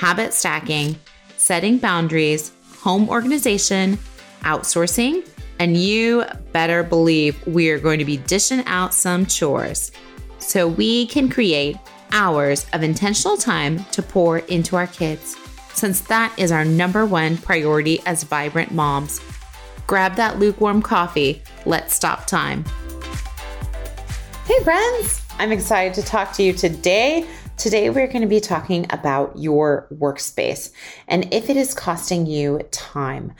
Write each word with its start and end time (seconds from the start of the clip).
habit 0.00 0.32
stacking, 0.32 0.98
setting 1.36 1.76
boundaries, 1.76 2.52
home 2.78 3.06
organization, 3.10 3.98
outsourcing, 4.44 5.28
and 5.58 5.76
you 5.76 6.24
better 6.52 6.82
believe 6.82 7.46
we 7.46 7.68
are 7.68 7.78
going 7.78 7.98
to 7.98 8.04
be 8.06 8.16
dishing 8.16 8.64
out 8.64 8.94
some 8.94 9.26
chores 9.26 9.92
so 10.38 10.66
we 10.66 11.06
can 11.08 11.28
create 11.28 11.76
hours 12.12 12.64
of 12.72 12.82
intentional 12.82 13.36
time 13.36 13.84
to 13.92 14.00
pour 14.00 14.38
into 14.38 14.74
our 14.74 14.86
kids, 14.86 15.36
since 15.74 16.00
that 16.00 16.32
is 16.38 16.50
our 16.50 16.64
number 16.64 17.04
one 17.04 17.36
priority 17.36 18.00
as 18.06 18.22
vibrant 18.22 18.72
moms. 18.72 19.20
Grab 19.86 20.14
that 20.14 20.38
lukewarm 20.38 20.80
coffee. 20.80 21.42
Let's 21.66 21.94
stop 21.94 22.26
time. 22.26 22.64
Hey, 24.46 24.64
friends! 24.64 25.20
I'm 25.38 25.52
excited 25.52 25.92
to 25.92 26.02
talk 26.02 26.32
to 26.34 26.42
you 26.42 26.54
today. 26.54 27.26
Today, 27.60 27.90
we're 27.90 28.06
going 28.06 28.22
to 28.22 28.26
be 28.26 28.40
talking 28.40 28.86
about 28.88 29.36
your 29.36 29.86
workspace 29.92 30.72
and 31.06 31.28
if 31.30 31.50
it 31.50 31.58
is 31.58 31.74
costing 31.74 32.24
you 32.24 32.60
time. 32.70 33.34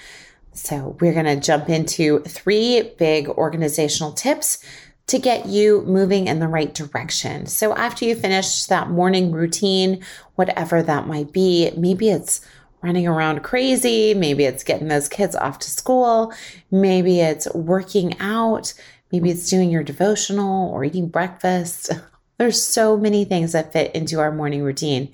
So, 0.52 0.94
we're 1.00 1.14
going 1.14 1.24
to 1.24 1.40
jump 1.40 1.70
into 1.70 2.18
three 2.24 2.92
big 2.98 3.30
organizational 3.30 4.12
tips 4.12 4.62
to 5.06 5.18
get 5.18 5.46
you 5.46 5.80
moving 5.86 6.26
in 6.26 6.38
the 6.38 6.48
right 6.48 6.74
direction. 6.74 7.46
So, 7.46 7.74
after 7.74 8.04
you 8.04 8.14
finish 8.14 8.66
that 8.66 8.90
morning 8.90 9.32
routine, 9.32 10.04
whatever 10.34 10.82
that 10.82 11.06
might 11.06 11.32
be, 11.32 11.70
maybe 11.74 12.10
it's 12.10 12.42
running 12.82 13.08
around 13.08 13.42
crazy, 13.42 14.12
maybe 14.12 14.44
it's 14.44 14.64
getting 14.64 14.88
those 14.88 15.08
kids 15.08 15.34
off 15.34 15.60
to 15.60 15.70
school, 15.70 16.34
maybe 16.70 17.20
it's 17.20 17.50
working 17.54 18.20
out, 18.20 18.74
Maybe 19.12 19.30
it's 19.30 19.50
doing 19.50 19.70
your 19.70 19.82
devotional 19.82 20.70
or 20.70 20.84
eating 20.84 21.08
breakfast. 21.08 21.90
There's 22.40 22.62
so 22.62 22.96
many 22.96 23.26
things 23.26 23.52
that 23.52 23.74
fit 23.74 23.94
into 23.94 24.18
our 24.18 24.32
morning 24.32 24.62
routine. 24.62 25.12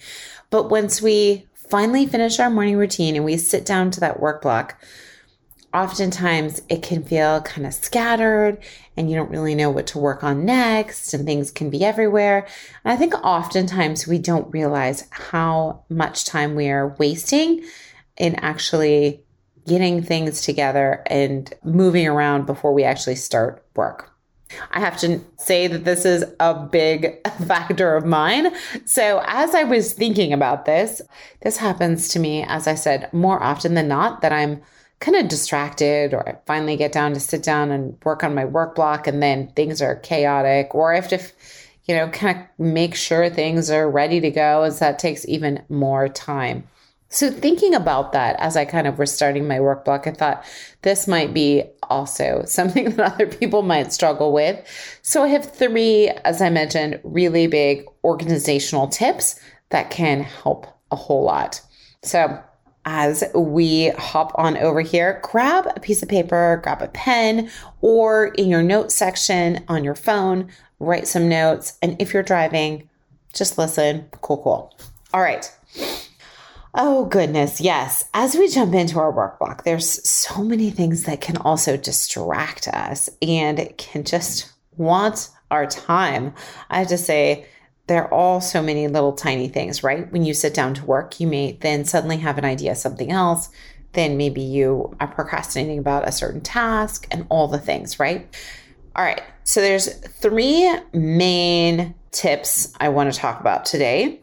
But 0.48 0.70
once 0.70 1.02
we 1.02 1.48
finally 1.55 2.06
finish 2.06 2.38
our 2.38 2.48
morning 2.48 2.77
routine 2.77 3.16
and 3.16 3.24
we 3.24 3.36
sit 3.36 3.66
down 3.66 3.91
to 3.91 3.98
that 3.98 4.20
work 4.20 4.42
block, 4.42 4.80
oftentimes 5.74 6.62
it 6.69 6.84
can 6.84 7.02
feel 7.02 7.41
kind 7.41 7.66
of 7.66 7.74
scattered 7.74 8.58
and 8.97 9.10
you 9.10 9.16
don't 9.16 9.32
really 9.32 9.56
know 9.56 9.70
what 9.70 9.88
to 9.88 9.98
work 9.98 10.22
on 10.22 10.44
next 10.44 11.12
and 11.14 11.26
things 11.26 11.50
can 11.50 11.69
be 11.69 11.84
everywhere. 11.84 12.47
And 12.84 12.92
I 12.92 12.97
think 12.97 13.12
oftentimes 13.15 14.06
we 14.06 14.20
don't 14.20 14.48
realize 14.53 15.09
how 15.10 15.82
much 15.88 16.26
time 16.26 16.54
we 16.54 16.69
are 16.69 16.94
wasting 17.00 17.65
in 18.16 18.36
actually 18.36 19.25
getting 19.66 20.00
things 20.00 20.42
together 20.42 21.03
and 21.06 21.53
moving 21.65 22.06
around 22.06 22.47
before 22.47 22.72
we 22.72 22.84
actually 22.84 23.16
start 23.16 23.66
work. 23.75 24.16
I 24.71 24.81
have 24.81 24.97
to 24.99 25.21
say 25.39 25.67
that 25.67 25.84
this 25.84 26.05
is 26.05 26.25
a 26.39 26.55
big 26.55 27.17
factor 27.47 27.97
of 27.97 28.05
mine. 28.05 28.55
So, 28.84 29.23
as 29.27 29.55
I 29.55 29.65
was 29.65 29.93
thinking 29.93 30.33
about 30.33 30.65
this, 30.65 31.03
this 31.43 31.57
happens 31.57 32.09
to 32.11 32.19
me, 32.19 32.45
as 32.45 32.67
I 32.67 32.75
said, 32.75 33.12
more 33.12 33.43
often 33.43 33.75
than 33.75 33.89
not, 33.89 34.21
that 34.23 34.33
I'm 34.33 34.62
kind 35.01 35.17
of 35.17 35.29
distracted 35.29 36.15
or 36.15 36.29
I 36.29 36.37
finally 36.47 36.77
get 36.77 36.93
down 36.93 37.12
to 37.15 37.21
sit 37.21 37.43
down 37.43 37.71
and 37.71 37.97
work 38.05 38.25
on 38.25 38.34
my 38.34 38.45
work 38.45 38.75
block 38.75 39.07
and 39.07 39.23
then 39.23 39.49
things 39.49 39.83
are 39.83 39.97
chaotic 39.97 40.75
or 40.75 40.93
I 40.93 40.97
have 40.97 41.09
to, 41.09 41.21
you 41.84 41.95
know, 41.95 42.09
kind 42.09 42.39
of 42.39 42.47
make 42.59 42.95
sure 42.95 43.28
things 43.28 43.71
are 43.71 43.91
ready 43.91 44.21
to 44.21 44.31
go. 44.31 44.63
as 44.63 44.78
that 44.78 44.99
takes 44.99 45.27
even 45.28 45.63
more 45.69 46.09
time. 46.09 46.67
So, 47.09 47.31
thinking 47.31 47.75
about 47.75 48.12
that 48.12 48.37
as 48.41 48.56
I 48.56 48.65
kind 48.65 48.87
of 48.87 48.99
was 48.99 49.12
starting 49.12 49.47
my 49.47 49.61
work 49.61 49.84
block, 49.84 50.06
I 50.06 50.11
thought 50.11 50.44
this 50.83 51.06
might 51.06 51.33
be 51.33 51.62
also 51.84 52.43
something 52.47 52.91
that 52.91 53.15
other 53.15 53.27
people 53.27 53.62
might 53.62 53.93
struggle 53.93 54.33
with. 54.33 54.65
So, 55.03 55.22
I 55.22 55.28
have 55.28 55.55
three, 55.55 56.09
as 56.25 56.43
I 56.43 56.50
mentioned, 56.50 57.00
really 57.05 57.47
big 57.47 57.84
organizational 58.05 58.89
tips 58.89 59.39
that 59.71 59.91
can 59.91 60.21
help 60.21 60.66
a 60.91 60.97
whole 60.97 61.25
lot. 61.25 61.61
So, 62.03 62.43
as 62.84 63.25
we 63.34 63.89
hop 63.91 64.33
on 64.37 64.56
over 64.56 64.81
here, 64.81 65.21
grab 65.25 65.66
a 65.75 65.81
piece 65.81 66.03
of 66.03 66.09
paper, 66.09 66.61
grab 66.62 66.81
a 66.81 66.89
pen, 66.89 67.50
or 67.81 68.28
in 68.28 68.49
your 68.49 68.62
notes 68.62 68.95
section 68.95 69.65
on 69.69 69.83
your 69.83 69.97
phone, 69.97 70.49
write 70.78 71.09
some 71.09 71.28
notes. 71.28 71.77
And 71.83 72.00
if 72.00 72.15
you're 72.15 72.22
driving, 72.22 72.89
just 73.33 73.59
listen. 73.59 74.09
Cool, 74.21 74.39
cool. 74.39 74.78
All 75.12 75.21
right. 75.21 75.53
Oh, 76.78 77.06
goodness. 77.06 77.59
Yes. 77.59 78.04
As 78.12 78.34
we 78.34 78.48
jump 78.48 78.75
into 78.75 78.98
our 78.98 79.10
work 79.10 79.38
block, 79.38 79.64
there's 79.64 80.06
so 80.06 80.44
many 80.44 80.70
things 80.70 81.04
that 81.04 81.22
can 81.22 81.38
also 81.38 81.75
distract 81.78 82.69
us 82.69 83.09
and 83.22 83.72
can 83.78 84.04
just 84.04 84.53
want 84.76 85.31
our 85.50 85.66
time. 85.66 86.34
I 86.69 86.81
have 86.81 86.88
to 86.88 86.98
say, 86.98 87.47
there 87.86 88.04
are 88.04 88.12
all 88.12 88.42
so 88.42 88.62
many 88.62 88.88
little 88.88 89.15
tiny 89.15 89.48
things, 89.48 89.82
right? 89.82 90.12
When 90.12 90.26
you 90.26 90.34
sit 90.34 90.53
down 90.53 90.75
to 90.75 90.84
work, 90.84 91.19
you 91.19 91.26
may 91.26 91.53
then 91.53 91.86
suddenly 91.86 92.19
have 92.19 92.36
an 92.36 92.44
idea 92.44 92.72
of 92.72 92.76
something 92.76 93.10
else. 93.10 93.48
Then 93.94 94.19
maybe 94.19 94.42
you 94.42 94.94
are 95.00 95.09
procrastinating 95.09 95.78
about 95.78 96.06
a 96.06 96.12
certain 96.12 96.42
task 96.42 97.06
and 97.10 97.26
all 97.31 97.48
the 97.48 97.59
things, 97.59 97.98
right? 97.98 98.28
All 98.94 99.04
right. 99.04 99.22
So 99.44 99.62
there's 99.62 99.94
three 99.94 100.70
main 100.92 101.94
tips 102.10 102.75
I 102.78 102.91
want 102.91 103.10
to 103.10 103.19
talk 103.19 103.41
about 103.41 103.65
today 103.65 104.20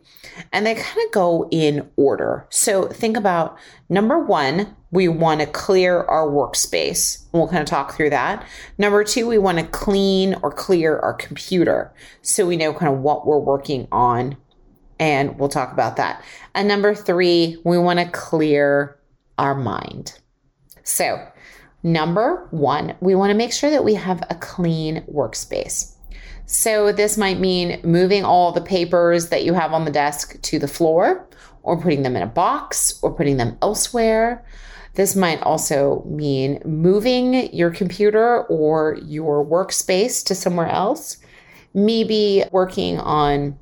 and 0.52 0.66
they 0.66 0.76
kind 0.76 1.06
of 1.06 1.12
go 1.12 1.48
in 1.52 1.90
order. 1.96 2.46
So 2.50 2.88
think 2.88 3.18
about 3.18 3.58
number 3.90 4.20
one, 4.20 4.76
we 4.92 5.08
want 5.08 5.42
to 5.42 5.48
clear 5.48 6.02
our 6.04 6.28
workspace. 6.28 7.26
We'll 7.32 7.48
kind 7.48 7.62
of 7.62 7.66
talk 7.68 7.96
through 7.96 8.12
that. 8.12 8.46
Number 8.78 9.04
two, 9.04 9.28
we 9.28 9.38
want 9.38 9.58
to 9.60 9.66
clean 9.66 10.36
or 10.44 10.52
clear 10.52 11.00
our 11.00 11.14
computer 11.14 11.94
so 12.22 12.46
we 12.46 12.58
know 12.58 12.74
kind 12.74 12.94
of 12.94 13.00
what 13.00 13.26
we're 13.26 13.40
working 13.40 13.88
on. 13.92 14.38
And 15.00 15.38
we'll 15.40 15.50
talk 15.50 15.74
about 15.74 15.98
that. 15.98 16.24
And 16.54 16.68
number 16.68 16.94
three, 16.94 17.58
we 17.66 17.78
want 17.78 18.00
to 18.00 18.06
clear 18.06 19.00
our 19.38 19.56
mind. 19.56 20.20
So, 20.84 21.28
number 21.82 22.48
one, 22.52 22.96
we 23.00 23.16
want 23.16 23.32
to 23.32 23.38
make 23.38 23.52
sure 23.52 23.72
that 23.72 23.84
we 23.84 23.96
have 23.96 24.24
a 24.30 24.36
clean 24.36 25.04
workspace. 25.12 25.93
So 26.46 26.92
this 26.92 27.18
might 27.18 27.40
mean 27.40 27.80
moving 27.84 28.24
all 28.24 28.52
the 28.52 28.62
papers 28.62 29.30
that 29.30 29.44
you 29.44 29.54
have 29.54 29.74
on 29.74 29.86
the 29.86 29.92
desk 29.92 30.42
to 30.42 30.59
the 30.59 30.68
floor 30.68 31.28
or 31.64 31.81
putting 31.81 32.04
them 32.04 32.16
in 32.16 32.22
a 32.22 32.28
box 32.28 33.00
or 33.02 33.14
putting 33.14 33.38
them 33.38 33.58
elsewhere. 33.62 34.46
This 34.95 35.16
might 35.16 35.42
also 35.42 36.04
mean 36.06 36.62
moving 36.66 37.54
your 37.54 37.72
computer 37.72 38.44
or 38.44 38.98
your 39.04 39.45
workspace 39.45 40.24
to 40.25 40.36
somewhere 40.36 40.68
else. 40.68 41.18
Maybe 41.74 42.44
working 42.51 43.00
on 43.00 43.57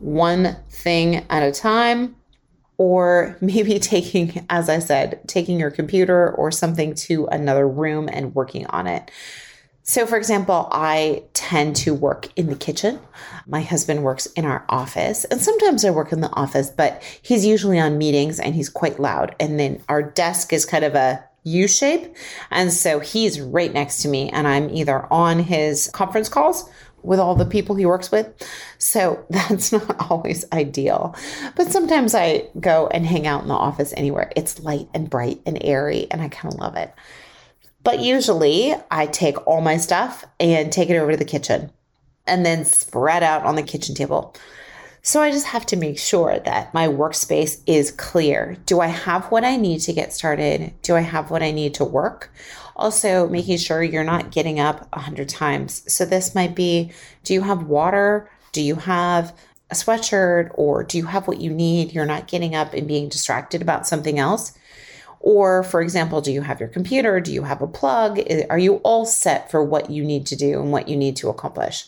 one 0.00 0.56
thing 0.70 1.26
at 1.28 1.42
a 1.42 1.52
time, 1.52 2.16
or 2.78 3.36
maybe 3.40 3.78
taking, 3.78 4.44
as 4.50 4.68
I 4.68 4.78
said, 4.78 5.20
taking 5.26 5.60
your 5.60 5.70
computer 5.70 6.30
or 6.32 6.50
something 6.50 6.94
to 6.94 7.26
another 7.26 7.68
room 7.68 8.08
and 8.10 8.34
working 8.34 8.66
on 8.66 8.86
it. 8.86 9.10
So, 9.84 10.06
for 10.06 10.16
example, 10.16 10.68
I 10.70 11.24
tend 11.34 11.74
to 11.76 11.92
work 11.92 12.28
in 12.36 12.46
the 12.46 12.54
kitchen. 12.54 13.00
My 13.46 13.62
husband 13.62 14.04
works 14.04 14.26
in 14.26 14.44
our 14.44 14.64
office, 14.68 15.24
and 15.24 15.40
sometimes 15.40 15.84
I 15.84 15.90
work 15.90 16.12
in 16.12 16.20
the 16.20 16.30
office, 16.30 16.70
but 16.70 17.02
he's 17.20 17.44
usually 17.44 17.80
on 17.80 17.98
meetings 17.98 18.38
and 18.38 18.54
he's 18.54 18.68
quite 18.68 19.00
loud. 19.00 19.34
And 19.40 19.58
then 19.58 19.82
our 19.88 20.02
desk 20.02 20.52
is 20.52 20.64
kind 20.64 20.84
of 20.84 20.94
a 20.94 21.24
U 21.44 21.66
shape. 21.66 22.14
And 22.52 22.72
so 22.72 23.00
he's 23.00 23.40
right 23.40 23.72
next 23.72 24.02
to 24.02 24.08
me, 24.08 24.30
and 24.30 24.46
I'm 24.46 24.70
either 24.70 25.12
on 25.12 25.40
his 25.40 25.90
conference 25.92 26.28
calls 26.28 26.68
with 27.02 27.18
all 27.18 27.34
the 27.34 27.44
people 27.44 27.74
he 27.74 27.84
works 27.84 28.12
with. 28.12 28.28
So 28.78 29.26
that's 29.30 29.72
not 29.72 30.10
always 30.10 30.44
ideal. 30.52 31.16
But 31.56 31.72
sometimes 31.72 32.14
I 32.14 32.48
go 32.60 32.86
and 32.86 33.04
hang 33.04 33.26
out 33.26 33.42
in 33.42 33.48
the 33.48 33.54
office 33.54 33.92
anywhere. 33.96 34.30
It's 34.36 34.60
light 34.60 34.88
and 34.94 35.10
bright 35.10 35.40
and 35.44 35.58
airy, 35.60 36.06
and 36.10 36.22
I 36.22 36.28
kind 36.28 36.54
of 36.54 36.60
love 36.60 36.76
it. 36.76 36.94
But 37.84 38.00
usually 38.00 38.74
I 38.90 39.06
take 39.06 39.46
all 39.46 39.60
my 39.60 39.76
stuff 39.76 40.24
and 40.38 40.72
take 40.72 40.90
it 40.90 40.96
over 40.96 41.10
to 41.10 41.16
the 41.16 41.24
kitchen 41.24 41.72
and 42.26 42.46
then 42.46 42.64
spread 42.64 43.22
out 43.22 43.44
on 43.44 43.56
the 43.56 43.62
kitchen 43.62 43.94
table. 43.94 44.34
So 45.04 45.20
I 45.20 45.32
just 45.32 45.46
have 45.46 45.66
to 45.66 45.76
make 45.76 45.98
sure 45.98 46.38
that 46.38 46.72
my 46.72 46.86
workspace 46.86 47.60
is 47.66 47.90
clear. 47.90 48.56
Do 48.66 48.78
I 48.78 48.86
have 48.86 49.24
what 49.32 49.42
I 49.42 49.56
need 49.56 49.80
to 49.80 49.92
get 49.92 50.12
started? 50.12 50.72
Do 50.82 50.94
I 50.94 51.00
have 51.00 51.28
what 51.28 51.42
I 51.42 51.50
need 51.50 51.74
to 51.74 51.84
work? 51.84 52.32
Also, 52.76 53.28
making 53.28 53.58
sure 53.58 53.82
you're 53.82 54.04
not 54.04 54.30
getting 54.30 54.60
up 54.60 54.88
a 54.92 55.00
hundred 55.00 55.28
times. 55.28 55.82
So 55.92 56.04
this 56.04 56.36
might 56.36 56.54
be, 56.54 56.92
do 57.24 57.34
you 57.34 57.40
have 57.42 57.64
water? 57.64 58.30
Do 58.52 58.62
you 58.62 58.76
have 58.76 59.36
a 59.72 59.74
sweatshirt 59.74 60.52
or 60.54 60.84
do 60.84 60.98
you 60.98 61.06
have 61.06 61.26
what 61.26 61.40
you 61.40 61.50
need? 61.50 61.92
You're 61.92 62.06
not 62.06 62.28
getting 62.28 62.54
up 62.54 62.72
and 62.72 62.86
being 62.86 63.08
distracted 63.08 63.60
about 63.60 63.88
something 63.88 64.20
else. 64.20 64.52
Or, 65.22 65.62
for 65.62 65.80
example, 65.80 66.20
do 66.20 66.32
you 66.32 66.42
have 66.42 66.60
your 66.60 66.68
computer? 66.68 67.20
Do 67.20 67.32
you 67.32 67.44
have 67.44 67.62
a 67.62 67.66
plug? 67.66 68.20
Are 68.50 68.58
you 68.58 68.76
all 68.76 69.06
set 69.06 69.50
for 69.50 69.64
what 69.64 69.88
you 69.88 70.04
need 70.04 70.26
to 70.26 70.36
do 70.36 70.60
and 70.60 70.72
what 70.72 70.88
you 70.88 70.96
need 70.96 71.16
to 71.16 71.28
accomplish? 71.28 71.86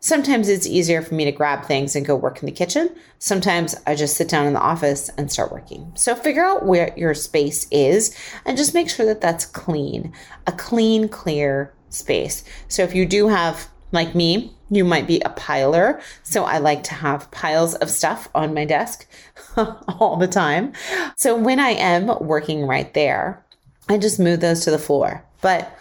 Sometimes 0.00 0.50
it's 0.50 0.66
easier 0.66 1.00
for 1.00 1.14
me 1.14 1.24
to 1.24 1.32
grab 1.32 1.64
things 1.64 1.96
and 1.96 2.04
go 2.04 2.14
work 2.14 2.40
in 2.40 2.46
the 2.46 2.52
kitchen. 2.52 2.94
Sometimes 3.18 3.74
I 3.86 3.94
just 3.94 4.18
sit 4.18 4.28
down 4.28 4.46
in 4.46 4.52
the 4.52 4.60
office 4.60 5.08
and 5.16 5.32
start 5.32 5.50
working. 5.50 5.90
So 5.94 6.14
figure 6.14 6.44
out 6.44 6.66
where 6.66 6.92
your 6.94 7.14
space 7.14 7.66
is 7.70 8.14
and 8.44 8.58
just 8.58 8.74
make 8.74 8.90
sure 8.90 9.06
that 9.06 9.22
that's 9.22 9.46
clean, 9.46 10.12
a 10.46 10.52
clean, 10.52 11.08
clear 11.08 11.72
space. 11.88 12.44
So 12.68 12.82
if 12.82 12.94
you 12.94 13.06
do 13.06 13.28
have, 13.28 13.66
like 13.92 14.14
me, 14.14 14.54
you 14.74 14.84
might 14.84 15.06
be 15.06 15.20
a 15.20 15.30
piler. 15.30 16.00
So 16.22 16.44
I 16.44 16.58
like 16.58 16.82
to 16.84 16.94
have 16.94 17.30
piles 17.30 17.74
of 17.76 17.90
stuff 17.90 18.28
on 18.34 18.54
my 18.54 18.64
desk 18.64 19.06
all 19.56 20.16
the 20.16 20.28
time. 20.28 20.72
So 21.16 21.36
when 21.36 21.60
I 21.60 21.70
am 21.70 22.06
working 22.20 22.66
right 22.66 22.92
there, 22.94 23.44
I 23.88 23.98
just 23.98 24.18
move 24.18 24.40
those 24.40 24.64
to 24.64 24.70
the 24.70 24.78
floor. 24.78 25.24
But 25.40 25.76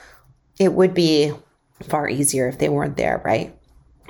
it 0.60 0.74
would 0.74 0.94
be 0.94 1.32
far 1.82 2.08
easier 2.08 2.48
if 2.48 2.60
they 2.60 2.70
weren't 2.70 2.98
there, 2.98 3.22
right? 3.24 3.56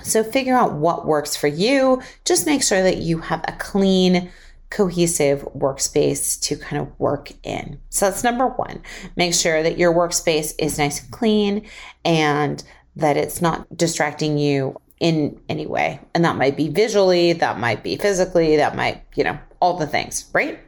So 0.01 0.23
figure 0.23 0.55
out 0.55 0.73
what 0.73 1.05
works 1.05 1.35
for 1.35 1.47
you. 1.47 2.01
Just 2.25 2.45
make 2.45 2.63
sure 2.63 2.81
that 2.81 2.97
you 2.97 3.19
have 3.19 3.43
a 3.47 3.53
clean, 3.53 4.31
cohesive 4.69 5.43
workspace 5.55 6.41
to 6.41 6.57
kind 6.57 6.81
of 6.81 6.99
work 6.99 7.31
in. 7.43 7.79
So 7.89 8.09
that's 8.09 8.23
number 8.23 8.47
one. 8.47 8.81
Make 9.15 9.33
sure 9.33 9.61
that 9.61 9.77
your 9.77 9.93
workspace 9.93 10.53
is 10.57 10.77
nice 10.79 11.01
and 11.01 11.11
clean 11.11 11.67
and 12.03 12.63
that 12.95 13.17
it's 13.17 13.41
not 13.41 13.65
distracting 13.75 14.37
you 14.37 14.79
in 14.99 15.39
any 15.49 15.65
way. 15.65 15.99
And 16.13 16.23
that 16.23 16.37
might 16.37 16.55
be 16.55 16.69
visually, 16.69 17.33
that 17.33 17.59
might 17.59 17.83
be 17.83 17.97
physically, 17.97 18.55
that 18.57 18.75
might, 18.75 19.03
you 19.15 19.23
know, 19.23 19.37
all 19.59 19.77
the 19.77 19.87
things, 19.87 20.29
right? 20.33 20.59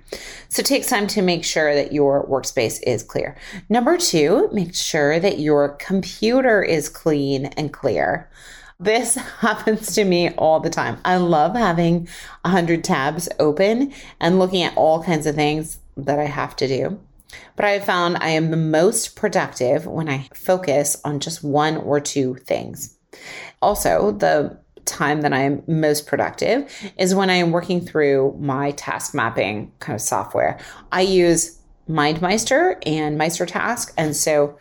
So 0.50 0.64
take 0.64 0.88
time 0.88 1.08
to 1.08 1.22
make 1.22 1.44
sure 1.44 1.74
that 1.74 1.94
your 1.94 2.26
workspace 2.28 2.82
is 2.84 3.04
clear. 3.04 3.38
Number 3.70 3.98
two, 3.98 4.50
make 4.52 4.76
sure 4.76 5.20
that 5.20 5.40
your 5.40 5.70
computer 5.76 6.62
is 6.62 6.90
clean 6.90 7.46
and 7.46 7.72
clear. 7.72 8.30
This 8.80 9.16
happens 9.40 9.96
to 9.96 10.04
me 10.04 10.32
all 10.32 10.60
the 10.60 10.70
time. 10.70 10.98
I 11.06 11.18
love 11.18 11.56
having 11.56 12.08
100 12.42 12.84
tabs 12.84 13.30
open 13.40 13.94
and 14.20 14.40
looking 14.40 14.64
at 14.64 14.76
all 14.76 15.04
kinds 15.04 15.26
of 15.28 15.36
things 15.36 15.80
that 15.98 16.20
I 16.20 16.26
have 16.26 16.56
to 16.58 16.68
do. 16.68 17.00
But 17.56 17.66
I 17.66 17.72
have 17.72 17.86
found 17.86 18.18
I 18.18 18.30
am 18.30 18.52
the 18.52 18.58
most 18.58 19.16
productive 19.16 19.86
when 19.86 20.10
I 20.10 20.30
focus 20.34 20.98
on 21.04 21.20
just 21.20 21.44
one 21.44 21.78
or 21.78 22.00
two 22.00 22.36
things. 22.36 22.98
Also, 23.62 24.12
the 24.12 24.60
time 24.86 25.22
that 25.22 25.34
I 25.34 25.40
am 25.40 25.64
most 25.68 26.06
productive 26.06 26.72
is 26.98 27.16
when 27.16 27.30
I 27.30 27.36
am 27.36 27.52
working 27.52 27.82
through 27.82 28.38
my 28.40 28.72
task 28.72 29.16
mapping 29.16 29.72
kind 29.80 29.96
of 29.96 30.02
software. 30.02 30.60
I 30.92 31.02
use 31.02 31.60
MindMeister 31.90 32.78
and 32.86 33.20
MeisterTask. 33.20 33.94
And 33.98 34.16
so 34.16 34.58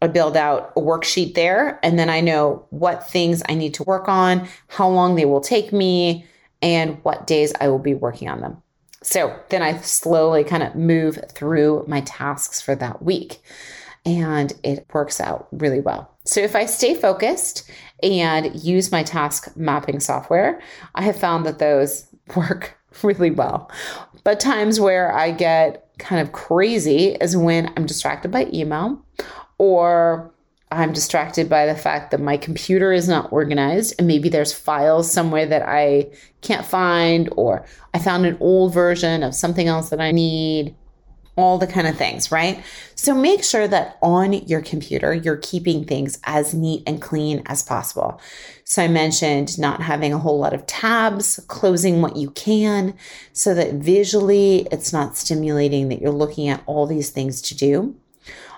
I 0.00 0.06
build 0.06 0.36
out 0.36 0.72
a 0.76 0.80
worksheet 0.80 1.34
there, 1.34 1.80
and 1.82 1.98
then 1.98 2.08
I 2.08 2.20
know 2.20 2.66
what 2.70 3.10
things 3.10 3.42
I 3.48 3.54
need 3.54 3.74
to 3.74 3.82
work 3.82 4.08
on, 4.08 4.46
how 4.68 4.88
long 4.88 5.16
they 5.16 5.24
will 5.24 5.40
take 5.40 5.72
me, 5.72 6.24
and 6.62 7.02
what 7.02 7.26
days 7.26 7.52
I 7.60 7.68
will 7.68 7.80
be 7.80 7.94
working 7.94 8.28
on 8.28 8.40
them. 8.40 8.62
So 9.02 9.38
then 9.48 9.62
I 9.62 9.78
slowly 9.78 10.44
kind 10.44 10.62
of 10.62 10.74
move 10.74 11.18
through 11.30 11.84
my 11.86 12.00
tasks 12.02 12.60
for 12.60 12.74
that 12.76 13.02
week, 13.02 13.40
and 14.04 14.52
it 14.62 14.86
works 14.92 15.20
out 15.20 15.48
really 15.52 15.80
well. 15.80 16.12
So 16.24 16.40
if 16.40 16.56
I 16.56 16.66
stay 16.66 16.94
focused 16.94 17.70
and 18.02 18.54
use 18.62 18.92
my 18.92 19.02
task 19.02 19.56
mapping 19.56 20.00
software, 20.00 20.60
I 20.94 21.02
have 21.02 21.18
found 21.18 21.46
that 21.46 21.58
those 21.58 22.06
work 22.36 22.76
really 23.02 23.30
well. 23.30 23.70
But 24.24 24.40
times 24.40 24.80
where 24.80 25.12
I 25.12 25.30
get 25.30 25.88
kind 25.98 26.20
of 26.20 26.32
crazy 26.32 27.16
is 27.20 27.36
when 27.36 27.72
I'm 27.76 27.86
distracted 27.86 28.30
by 28.30 28.46
email 28.52 29.00
or 29.58 30.32
I'm 30.70 30.92
distracted 30.92 31.48
by 31.48 31.66
the 31.66 31.74
fact 31.74 32.10
that 32.10 32.20
my 32.20 32.36
computer 32.36 32.92
is 32.92 33.08
not 33.08 33.32
organized 33.32 33.94
and 33.98 34.06
maybe 34.06 34.28
there's 34.28 34.52
files 34.52 35.10
somewhere 35.10 35.46
that 35.46 35.62
I 35.62 36.10
can't 36.42 36.66
find, 36.66 37.28
or 37.36 37.64
I 37.94 37.98
found 37.98 38.26
an 38.26 38.36
old 38.40 38.74
version 38.74 39.22
of 39.22 39.34
something 39.34 39.66
else 39.66 39.88
that 39.90 40.00
I 40.00 40.10
need, 40.10 40.74
all 41.36 41.56
the 41.56 41.68
kind 41.68 41.86
of 41.86 41.96
things, 41.96 42.32
right? 42.32 42.62
So 42.96 43.14
make 43.14 43.44
sure 43.44 43.68
that 43.68 43.96
on 44.02 44.32
your 44.32 44.60
computer, 44.60 45.14
you're 45.14 45.36
keeping 45.36 45.84
things 45.84 46.18
as 46.24 46.52
neat 46.52 46.82
and 46.84 47.00
clean 47.00 47.42
as 47.46 47.62
possible. 47.62 48.20
So 48.64 48.82
I 48.82 48.88
mentioned 48.88 49.56
not 49.56 49.80
having 49.80 50.12
a 50.12 50.18
whole 50.18 50.38
lot 50.38 50.52
of 50.52 50.66
tabs, 50.66 51.38
closing 51.46 52.02
what 52.02 52.16
you 52.16 52.30
can 52.32 52.94
so 53.32 53.54
that 53.54 53.74
visually 53.74 54.66
it's 54.72 54.92
not 54.92 55.16
stimulating 55.16 55.88
that 55.88 56.02
you're 56.02 56.10
looking 56.10 56.48
at 56.48 56.62
all 56.66 56.86
these 56.86 57.10
things 57.10 57.40
to 57.42 57.56
do. 57.56 57.94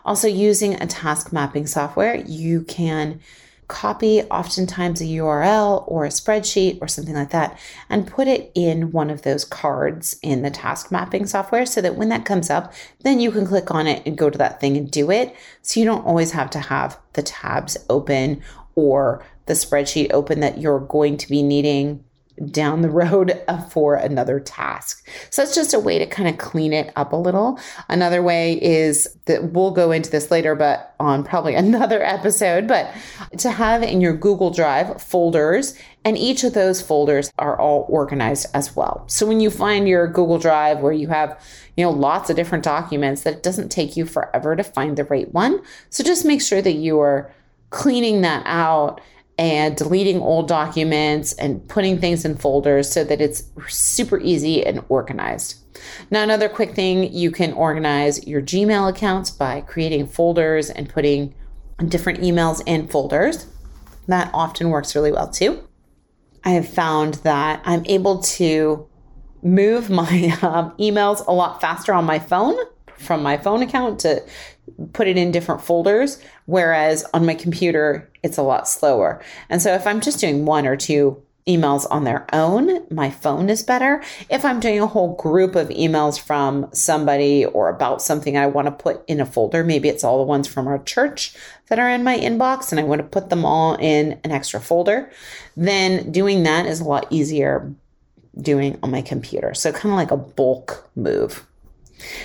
Also, 0.04 0.28
using 0.28 0.74
a 0.74 0.86
task 0.86 1.32
mapping 1.32 1.66
software, 1.66 2.16
you 2.16 2.62
can 2.62 3.20
copy 3.70 4.22
oftentimes 4.22 5.00
a 5.00 5.04
URL 5.04 5.84
or 5.86 6.04
a 6.04 6.08
spreadsheet 6.08 6.76
or 6.82 6.88
something 6.88 7.14
like 7.14 7.30
that 7.30 7.56
and 7.88 8.04
put 8.04 8.26
it 8.26 8.50
in 8.56 8.90
one 8.90 9.10
of 9.10 9.22
those 9.22 9.44
cards 9.44 10.18
in 10.22 10.42
the 10.42 10.50
task 10.50 10.90
mapping 10.90 11.24
software 11.24 11.64
so 11.64 11.80
that 11.80 11.94
when 11.94 12.08
that 12.08 12.24
comes 12.24 12.50
up, 12.50 12.72
then 13.04 13.20
you 13.20 13.30
can 13.30 13.46
click 13.46 13.70
on 13.70 13.86
it 13.86 14.02
and 14.04 14.18
go 14.18 14.28
to 14.28 14.36
that 14.36 14.60
thing 14.60 14.76
and 14.76 14.90
do 14.90 15.12
it. 15.12 15.36
So 15.62 15.78
you 15.78 15.86
don't 15.86 16.04
always 16.04 16.32
have 16.32 16.50
to 16.50 16.58
have 16.58 16.98
the 17.12 17.22
tabs 17.22 17.76
open 17.88 18.42
or 18.74 19.24
the 19.46 19.54
spreadsheet 19.54 20.12
open 20.12 20.40
that 20.40 20.58
you're 20.58 20.80
going 20.80 21.16
to 21.18 21.28
be 21.28 21.42
needing 21.42 22.04
down 22.50 22.80
the 22.80 22.90
road 22.90 23.40
for 23.70 23.94
another 23.94 24.40
task. 24.40 25.06
So 25.30 25.42
it's 25.42 25.54
just 25.54 25.74
a 25.74 25.78
way 25.78 25.98
to 25.98 26.06
kind 26.06 26.28
of 26.28 26.38
clean 26.38 26.72
it 26.72 26.92
up 26.96 27.12
a 27.12 27.16
little. 27.16 27.58
Another 27.88 28.22
way 28.22 28.60
is 28.62 29.08
that 29.26 29.52
we'll 29.52 29.70
go 29.70 29.92
into 29.92 30.10
this 30.10 30.30
later, 30.30 30.54
but 30.54 30.94
on 30.98 31.24
probably 31.24 31.54
another 31.56 32.02
episode, 32.02 32.66
but 32.66 32.92
to 33.38 33.50
have 33.50 33.82
in 33.82 34.00
your 34.00 34.16
Google 34.16 34.50
Drive 34.50 35.00
folders, 35.02 35.74
and 36.04 36.16
each 36.16 36.44
of 36.44 36.54
those 36.54 36.80
folders 36.80 37.30
are 37.38 37.58
all 37.58 37.84
organized 37.88 38.46
as 38.54 38.74
well. 38.74 39.04
So 39.06 39.26
when 39.26 39.40
you 39.40 39.50
find 39.50 39.86
your 39.86 40.06
Google 40.06 40.38
Drive 40.38 40.80
where 40.80 40.92
you 40.92 41.08
have, 41.08 41.38
you 41.76 41.84
know, 41.84 41.90
lots 41.90 42.30
of 42.30 42.36
different 42.36 42.64
documents, 42.64 43.22
that 43.22 43.34
it 43.34 43.42
doesn't 43.42 43.68
take 43.68 43.96
you 43.96 44.06
forever 44.06 44.56
to 44.56 44.64
find 44.64 44.96
the 44.96 45.04
right 45.04 45.32
one. 45.34 45.60
So 45.90 46.02
just 46.02 46.24
make 46.24 46.40
sure 46.40 46.62
that 46.62 46.72
you 46.72 47.00
are 47.00 47.30
cleaning 47.68 48.22
that 48.22 48.42
out 48.46 49.00
and 49.40 49.74
deleting 49.74 50.20
old 50.20 50.46
documents 50.46 51.32
and 51.32 51.66
putting 51.66 51.98
things 51.98 52.26
in 52.26 52.36
folders 52.36 52.92
so 52.92 53.02
that 53.02 53.22
it's 53.22 53.42
super 53.68 54.20
easy 54.20 54.64
and 54.64 54.84
organized. 54.90 55.56
Now, 56.10 56.22
another 56.22 56.46
quick 56.46 56.74
thing 56.74 57.10
you 57.10 57.30
can 57.30 57.54
organize 57.54 58.26
your 58.26 58.42
Gmail 58.42 58.90
accounts 58.90 59.30
by 59.30 59.62
creating 59.62 60.08
folders 60.08 60.68
and 60.68 60.90
putting 60.90 61.34
different 61.88 62.20
emails 62.20 62.62
in 62.66 62.86
folders. 62.88 63.46
That 64.08 64.30
often 64.34 64.68
works 64.68 64.94
really 64.94 65.10
well 65.10 65.30
too. 65.30 65.66
I 66.44 66.50
have 66.50 66.68
found 66.68 67.14
that 67.14 67.62
I'm 67.64 67.86
able 67.86 68.18
to 68.22 68.86
move 69.42 69.88
my 70.02 70.36
um, 70.42 70.74
emails 70.78 71.26
a 71.26 71.32
lot 71.32 71.62
faster 71.62 71.94
on 71.94 72.04
my 72.04 72.18
phone 72.18 72.56
from 72.98 73.22
my 73.22 73.38
phone 73.38 73.62
account 73.62 74.00
to 74.00 74.22
put 74.92 75.08
it 75.08 75.16
in 75.16 75.30
different 75.30 75.62
folders, 75.62 76.22
whereas 76.46 77.04
on 77.12 77.26
my 77.26 77.34
computer, 77.34 78.10
it's 78.22 78.38
a 78.38 78.42
lot 78.42 78.68
slower. 78.68 79.22
And 79.48 79.60
so 79.60 79.74
if 79.74 79.86
I'm 79.86 80.00
just 80.00 80.20
doing 80.20 80.44
one 80.44 80.66
or 80.66 80.76
two 80.76 81.22
emails 81.46 81.86
on 81.90 82.04
their 82.04 82.26
own, 82.32 82.86
my 82.90 83.10
phone 83.10 83.48
is 83.48 83.62
better. 83.62 84.02
If 84.28 84.44
I'm 84.44 84.60
doing 84.60 84.80
a 84.80 84.86
whole 84.86 85.16
group 85.16 85.56
of 85.56 85.68
emails 85.68 86.20
from 86.20 86.68
somebody 86.72 87.44
or 87.44 87.68
about 87.68 88.02
something 88.02 88.36
I 88.36 88.46
want 88.46 88.66
to 88.66 88.72
put 88.72 89.02
in 89.08 89.20
a 89.20 89.26
folder, 89.26 89.64
maybe 89.64 89.88
it's 89.88 90.04
all 90.04 90.18
the 90.18 90.24
ones 90.24 90.46
from 90.46 90.68
our 90.68 90.78
church 90.78 91.34
that 91.68 91.78
are 91.78 91.88
in 91.88 92.04
my 92.04 92.18
inbox 92.18 92.70
and 92.70 92.80
I 92.80 92.84
want 92.84 93.00
to 93.00 93.06
put 93.06 93.30
them 93.30 93.44
all 93.44 93.74
in 93.76 94.20
an 94.22 94.30
extra 94.30 94.60
folder, 94.60 95.10
then 95.56 96.12
doing 96.12 96.42
that 96.44 96.66
is 96.66 96.80
a 96.80 96.84
lot 96.84 97.06
easier 97.10 97.74
doing 98.40 98.78
on 98.82 98.90
my 98.90 99.02
computer. 99.02 99.54
So 99.54 99.72
kind 99.72 99.92
of 99.92 99.96
like 99.96 100.10
a 100.10 100.16
bulk 100.16 100.88
move. 100.94 101.46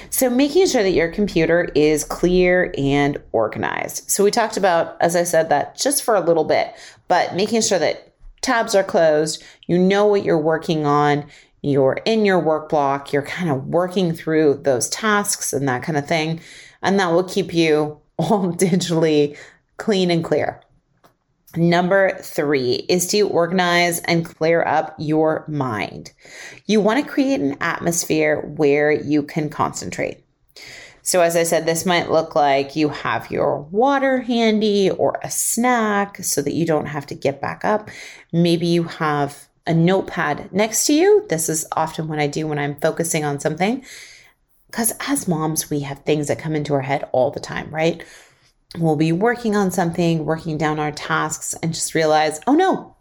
So, 0.09 0.29
making 0.29 0.67
sure 0.67 0.83
that 0.83 0.91
your 0.91 1.09
computer 1.09 1.69
is 1.75 2.03
clear 2.03 2.73
and 2.77 3.17
organized. 3.31 4.09
So, 4.09 4.23
we 4.23 4.31
talked 4.31 4.57
about, 4.57 4.97
as 5.01 5.15
I 5.15 5.23
said, 5.23 5.49
that 5.49 5.77
just 5.77 6.03
for 6.03 6.15
a 6.15 6.21
little 6.21 6.43
bit, 6.43 6.73
but 7.07 7.35
making 7.35 7.61
sure 7.61 7.79
that 7.79 8.13
tabs 8.41 8.75
are 8.75 8.83
closed, 8.83 9.43
you 9.67 9.77
know 9.77 10.05
what 10.05 10.23
you're 10.23 10.37
working 10.37 10.85
on, 10.85 11.25
you're 11.61 11.99
in 12.05 12.25
your 12.25 12.39
work 12.39 12.69
block, 12.69 13.11
you're 13.11 13.23
kind 13.23 13.49
of 13.49 13.65
working 13.67 14.13
through 14.13 14.61
those 14.63 14.87
tasks 14.89 15.51
and 15.51 15.67
that 15.67 15.81
kind 15.81 15.97
of 15.97 16.07
thing. 16.07 16.39
And 16.81 16.99
that 16.99 17.11
will 17.11 17.23
keep 17.23 17.53
you 17.53 17.99
all 18.17 18.53
digitally 18.53 19.37
clean 19.77 20.11
and 20.11 20.23
clear. 20.23 20.61
Number 21.57 22.17
three 22.19 22.85
is 22.89 23.07
to 23.07 23.27
organize 23.27 23.99
and 23.99 24.25
clear 24.25 24.63
up 24.63 24.95
your 24.97 25.45
mind. 25.47 26.11
You 26.65 26.81
want 26.81 27.03
to 27.03 27.11
create 27.11 27.39
an 27.39 27.57
atmosphere 27.61 28.41
where 28.41 28.91
you 28.91 29.23
can 29.23 29.49
concentrate. 29.49 30.23
So, 31.01 31.21
as 31.21 31.35
I 31.35 31.43
said, 31.43 31.65
this 31.65 31.85
might 31.85 32.09
look 32.09 32.35
like 32.35 32.75
you 32.75 32.89
have 32.89 33.29
your 33.29 33.61
water 33.61 34.21
handy 34.21 34.89
or 34.89 35.19
a 35.23 35.29
snack 35.29 36.23
so 36.23 36.41
that 36.41 36.53
you 36.53 36.65
don't 36.65 36.87
have 36.87 37.05
to 37.07 37.15
get 37.15 37.39
back 37.39 37.63
up. 37.63 37.89
Maybe 38.33 38.65
you 38.65 38.85
have 38.85 39.47
a 39.67 39.73
notepad 39.73 40.51
next 40.51 40.85
to 40.87 40.93
you. 40.93 41.25
This 41.29 41.47
is 41.47 41.67
often 41.73 42.07
what 42.07 42.19
I 42.19 42.25
do 42.25 42.47
when 42.47 42.57
I'm 42.57 42.75
focusing 42.79 43.23
on 43.23 43.39
something. 43.39 43.85
Because 44.67 44.93
as 45.07 45.27
moms, 45.27 45.69
we 45.69 45.81
have 45.81 45.99
things 45.99 46.27
that 46.27 46.39
come 46.39 46.55
into 46.55 46.73
our 46.73 46.81
head 46.81 47.07
all 47.11 47.31
the 47.31 47.39
time, 47.39 47.69
right? 47.69 48.03
We'll 48.77 48.95
be 48.95 49.11
working 49.11 49.55
on 49.55 49.71
something, 49.71 50.25
working 50.25 50.57
down 50.57 50.79
our 50.79 50.91
tasks, 50.91 51.53
and 51.61 51.73
just 51.73 51.95
realize, 51.95 52.39
oh 52.47 52.53
no, 52.53 52.95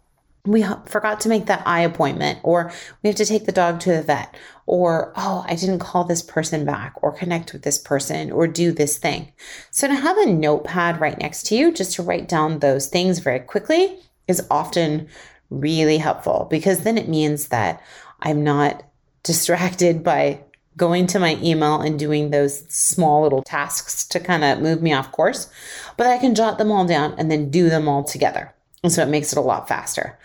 we 0.45 0.63
forgot 0.85 1.19
to 1.21 1.29
make 1.29 1.47
that 1.47 1.63
eye 1.65 1.81
appointment, 1.81 2.39
or 2.43 2.71
we 3.01 3.07
have 3.09 3.17
to 3.17 3.25
take 3.25 3.45
the 3.45 3.51
dog 3.51 3.79
to 3.81 3.91
the 3.91 4.01
vet, 4.01 4.35
or 4.65 5.11
oh, 5.15 5.43
I 5.47 5.55
didn't 5.55 5.79
call 5.79 6.03
this 6.03 6.21
person 6.21 6.65
back, 6.65 6.93
or 7.01 7.11
connect 7.11 7.53
with 7.53 7.63
this 7.63 7.77
person, 7.77 8.31
or 8.31 8.47
do 8.47 8.71
this 8.71 8.97
thing. 8.97 9.31
So, 9.71 9.87
to 9.87 9.95
have 9.95 10.17
a 10.17 10.27
notepad 10.27 11.01
right 11.01 11.19
next 11.19 11.47
to 11.47 11.55
you 11.55 11.71
just 11.71 11.93
to 11.95 12.03
write 12.03 12.27
down 12.27 12.59
those 12.59 12.87
things 12.87 13.19
very 13.19 13.39
quickly 13.39 13.97
is 14.27 14.45
often 14.51 15.07
really 15.49 15.97
helpful 15.97 16.47
because 16.49 16.79
then 16.79 16.97
it 16.97 17.07
means 17.07 17.49
that 17.49 17.81
I'm 18.21 18.43
not 18.43 18.83
distracted 19.23 20.03
by 20.03 20.41
going 20.77 21.07
to 21.07 21.19
my 21.19 21.37
email 21.41 21.81
and 21.81 21.97
doing 21.97 22.29
those 22.29 22.67
small 22.67 23.23
little 23.23 23.43
tasks 23.43 24.05
to 24.07 24.19
kind 24.19 24.43
of 24.43 24.59
move 24.59 24.81
me 24.81 24.93
off 24.93 25.11
course, 25.11 25.49
but 25.97 26.07
I 26.07 26.17
can 26.17 26.35
jot 26.35 26.57
them 26.57 26.71
all 26.71 26.85
down 26.85 27.15
and 27.17 27.31
then 27.31 27.49
do 27.49 27.69
them 27.69 27.87
all 27.87 28.03
together. 28.03 28.53
And 28.83 28.91
so 28.91 29.01
it 29.01 29.09
makes 29.09 29.31
it 29.31 29.37
a 29.37 29.41
lot 29.41 29.67
faster. 29.67 30.17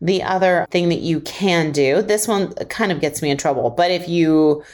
The 0.00 0.22
other 0.22 0.66
thing 0.70 0.88
that 0.88 1.00
you 1.00 1.20
can 1.20 1.72
do, 1.72 2.00
this 2.00 2.26
one 2.26 2.54
kind 2.54 2.90
of 2.90 3.00
gets 3.00 3.20
me 3.20 3.30
in 3.30 3.36
trouble, 3.36 3.70
but 3.70 3.90
if 3.90 4.08
you 4.08 4.64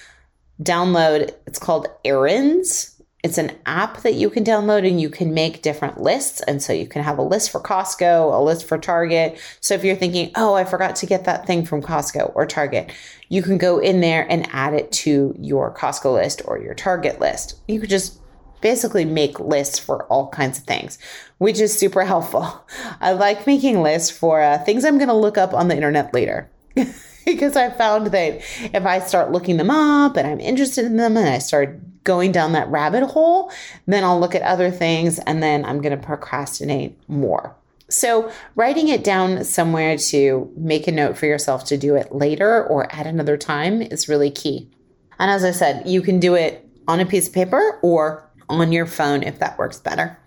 download, 0.63 1.35
it's 1.47 1.59
called 1.59 1.89
Errands 2.05 2.96
it's 3.27 3.39
an 3.39 3.51
app 3.67 4.03
that 4.03 4.15
you 4.15 4.31
can 4.31 4.45
download 4.45 4.87
and 4.87 5.01
you 5.01 5.11
can 5.11 5.35
make 5.35 5.61
different 5.61 6.01
lists. 6.01 6.41
And 6.43 6.63
so 6.63 6.73
you 6.73 6.87
can 6.87 7.03
have 7.03 7.19
a 7.19 7.23
list 7.23 7.51
for 7.51 7.61
Costco, 7.61 8.33
a 8.33 8.41
list 8.41 8.69
for 8.69 8.79
Target. 8.79 9.37
So 9.61 9.75
if 9.75 9.83
you're 9.83 9.97
thinking, 9.97 10.31
oh, 10.37 10.55
I 10.55 10.65
forgot 10.65 10.95
to 10.97 11.07
get 11.07 11.25
that 11.25 11.45
thing 11.45 11.65
from 11.65 11.83
Costco 11.83 12.31
or 12.37 12.47
Target, 12.47 12.93
you 13.29 13.43
can 13.43 13.59
go 13.59 13.81
in 13.81 14.01
there 14.01 14.31
and 14.31 14.49
add 14.53 14.75
it 14.75 14.93
to 14.93 15.35
your 15.41 15.75
Costco 15.75 16.15
list 16.15 16.41
or 16.45 16.61
your 16.61 16.75
Target 16.75 17.19
list. 17.19 17.61
You 17.67 17.81
could 17.81 17.91
just 17.91 18.21
basically 18.61 19.05
make 19.05 19.41
lists 19.41 19.81
for 19.81 20.05
all 20.05 20.29
kinds 20.29 20.59
of 20.59 20.65
things, 20.65 20.97
which 21.39 21.59
is 21.59 21.77
super 21.77 22.05
helpful. 22.05 22.65
I 23.01 23.11
like 23.11 23.45
making 23.45 23.83
lists 23.83 24.17
for 24.17 24.41
uh, 24.41 24.59
things 24.59 24.85
I'm 24.85 24.99
going 24.99 25.09
to 25.09 25.15
look 25.15 25.37
up 25.37 25.53
on 25.53 25.67
the 25.67 25.75
internet 25.75 26.15
later. 26.15 26.49
because 27.27 27.57
I 27.57 27.69
found 27.69 28.07
that 28.09 28.41
if 28.73 28.87
I 28.87 29.01
start 29.01 29.33
looking 29.33 29.59
them 29.59 29.69
up 29.69 30.17
and 30.17 30.27
I'm 30.27 30.41
interested 30.41 30.87
in 30.87 30.97
them 30.97 31.17
and 31.19 31.29
I 31.29 31.39
start 31.39 31.79
going 32.05 32.33
down 32.33 32.53
that 32.53 32.71
rabbit 32.71 33.05
hole, 33.05 33.53
then 33.87 34.05
I'll 34.05 34.19
look 34.19 34.35
at 34.35 34.43
other 34.43 34.71
things 34.71 35.19
and 35.19 35.43
then 35.43 35.65
I'm 35.65 35.83
going 35.83 35.99
to 35.99 36.03
procrastinate 36.03 36.97
more. 37.09 37.55
So, 37.89 38.33
writing 38.57 38.89
it 38.89 39.05
down 39.05 39.45
somewhere 39.45 39.97
to 39.97 40.53
make 40.57 40.89
a 40.89 40.93
note 40.93 41.17
for 41.17 41.27
yourself 41.27 41.65
to 41.67 41.77
do 41.77 41.95
it 41.95 42.13
later 42.13 42.65
or 42.65 42.93
at 42.93 43.07
another 43.07 43.37
time 43.37 43.81
is 43.81 44.09
really 44.09 44.31
key. 44.31 44.71
And 45.19 45.31
as 45.31 45.45
I 45.45 45.53
said, 45.53 45.87
you 45.87 46.03
can 46.03 46.19
do 46.19 46.35
it 46.35 46.69
on 46.89 47.01
a 47.01 47.07
piece 47.07 47.29
of 47.29 47.35
paper 47.35 47.79
or 47.83 48.29
on 48.49 48.73
your 48.73 48.87
phone 48.87 49.23
if 49.23 49.39
that 49.39 49.59
works 49.59 49.79
better. 49.79 50.19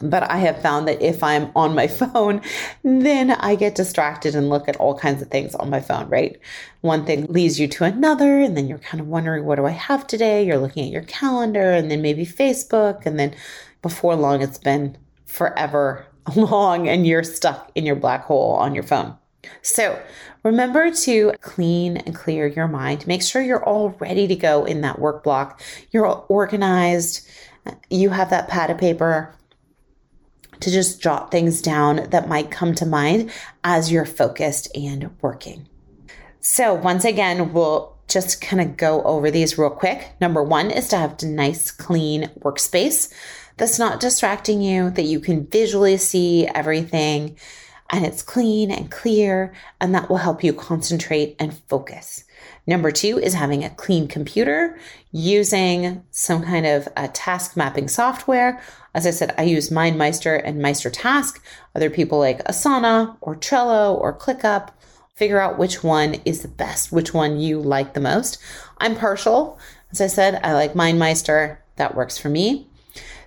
But 0.00 0.30
I 0.30 0.38
have 0.38 0.62
found 0.62 0.88
that 0.88 1.02
if 1.02 1.22
I'm 1.22 1.50
on 1.56 1.74
my 1.74 1.86
phone, 1.88 2.40
then 2.82 3.32
I 3.32 3.54
get 3.54 3.74
distracted 3.74 4.34
and 4.34 4.48
look 4.48 4.68
at 4.68 4.76
all 4.76 4.98
kinds 4.98 5.22
of 5.22 5.28
things 5.28 5.54
on 5.54 5.70
my 5.70 5.80
phone, 5.80 6.08
right? 6.08 6.38
One 6.80 7.04
thing 7.04 7.26
leads 7.26 7.58
you 7.58 7.68
to 7.68 7.84
another, 7.84 8.38
and 8.38 8.56
then 8.56 8.68
you're 8.68 8.78
kind 8.78 9.00
of 9.00 9.08
wondering, 9.08 9.44
what 9.44 9.56
do 9.56 9.66
I 9.66 9.70
have 9.70 10.06
today? 10.06 10.44
You're 10.44 10.58
looking 10.58 10.84
at 10.84 10.92
your 10.92 11.02
calendar 11.02 11.72
and 11.72 11.90
then 11.90 12.02
maybe 12.02 12.24
Facebook. 12.24 13.06
And 13.06 13.18
then 13.18 13.34
before 13.82 14.16
long, 14.16 14.42
it's 14.42 14.58
been 14.58 14.96
forever 15.26 16.06
long 16.36 16.88
and 16.88 17.06
you're 17.06 17.24
stuck 17.24 17.70
in 17.74 17.86
your 17.86 17.96
black 17.96 18.24
hole 18.24 18.52
on 18.54 18.74
your 18.74 18.84
phone. 18.84 19.16
So 19.62 20.00
remember 20.42 20.90
to 20.90 21.32
clean 21.40 21.96
and 21.98 22.14
clear 22.14 22.46
your 22.46 22.68
mind. 22.68 23.06
Make 23.06 23.22
sure 23.22 23.42
you're 23.42 23.64
all 23.64 23.90
ready 23.98 24.26
to 24.26 24.36
go 24.36 24.64
in 24.64 24.80
that 24.82 24.98
work 24.98 25.22
block. 25.22 25.60
You're 25.90 26.06
organized. 26.06 27.26
You 27.90 28.10
have 28.10 28.30
that 28.30 28.48
pad 28.48 28.70
of 28.70 28.78
paper 28.78 29.34
to 30.60 30.70
just 30.70 31.00
jot 31.00 31.30
things 31.30 31.62
down 31.62 32.08
that 32.10 32.28
might 32.28 32.50
come 32.50 32.74
to 32.74 32.86
mind 32.86 33.30
as 33.64 33.90
you're 33.90 34.06
focused 34.06 34.68
and 34.76 35.10
working. 35.20 35.68
So, 36.40 36.74
once 36.74 37.04
again, 37.04 37.52
we'll 37.52 37.96
just 38.08 38.40
kind 38.40 38.60
of 38.62 38.76
go 38.76 39.02
over 39.02 39.30
these 39.30 39.58
real 39.58 39.70
quick. 39.70 40.12
Number 40.20 40.42
one 40.42 40.70
is 40.70 40.88
to 40.88 40.96
have 40.96 41.22
a 41.22 41.26
nice, 41.26 41.70
clean 41.70 42.30
workspace 42.40 43.12
that's 43.58 43.78
not 43.78 44.00
distracting 44.00 44.62
you, 44.62 44.90
that 44.90 45.02
you 45.02 45.20
can 45.20 45.46
visually 45.46 45.96
see 45.96 46.46
everything 46.46 47.36
and 47.90 48.04
it's 48.04 48.22
clean 48.22 48.70
and 48.70 48.90
clear, 48.90 49.52
and 49.80 49.94
that 49.94 50.08
will 50.08 50.18
help 50.18 50.44
you 50.44 50.52
concentrate 50.52 51.36
and 51.38 51.58
focus. 51.68 52.24
Number 52.66 52.90
two 52.90 53.18
is 53.18 53.34
having 53.34 53.64
a 53.64 53.70
clean 53.70 54.08
computer 54.08 54.78
using 55.10 56.04
some 56.10 56.42
kind 56.42 56.66
of 56.66 56.86
a 56.96 57.08
task 57.08 57.56
mapping 57.56 57.88
software. 57.88 58.60
As 58.94 59.06
I 59.06 59.10
said, 59.10 59.34
I 59.38 59.44
use 59.44 59.70
MindMeister 59.70 60.40
and 60.44 60.58
Meister 60.58 60.90
Task. 60.90 61.42
Other 61.74 61.88
people 61.88 62.18
like 62.18 62.44
Asana 62.44 63.16
or 63.22 63.36
Trello 63.36 63.98
or 63.98 64.16
ClickUp. 64.16 64.70
Figure 65.14 65.40
out 65.40 65.58
which 65.58 65.82
one 65.82 66.16
is 66.24 66.42
the 66.42 66.48
best, 66.48 66.92
which 66.92 67.14
one 67.14 67.40
you 67.40 67.58
like 67.58 67.94
the 67.94 68.00
most. 68.00 68.38
I'm 68.78 68.94
partial. 68.94 69.58
As 69.90 70.00
I 70.00 70.06
said, 70.06 70.40
I 70.44 70.52
like 70.52 70.74
MindMeister. 70.74 71.58
That 71.76 71.94
works 71.94 72.18
for 72.18 72.28
me. 72.28 72.68